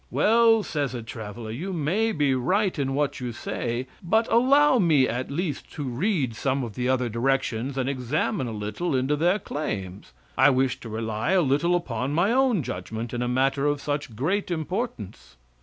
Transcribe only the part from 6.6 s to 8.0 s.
of the other directions and